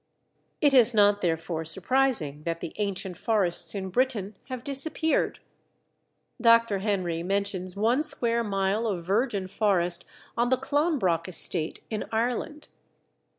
It 0.61 0.73
is 0.73 0.95
not, 0.95 1.21
therefore, 1.21 1.63
surprising 1.63 2.41
that 2.41 2.59
the 2.59 2.73
ancient 2.77 3.17
forests 3.17 3.75
in 3.75 3.91
Britain 3.91 4.35
have 4.45 4.63
disappeared. 4.63 5.37
Dr. 6.41 6.79
Henry 6.79 7.21
mentions 7.21 7.75
one 7.75 8.01
square 8.01 8.43
mile 8.43 8.87
of 8.87 9.03
virgin 9.05 9.47
forest 9.47 10.03
on 10.35 10.49
the 10.49 10.57
Clonbrock 10.57 11.27
estate 11.27 11.81
in 11.91 12.05
Ireland. 12.11 12.69